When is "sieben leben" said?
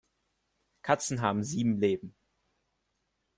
1.43-2.15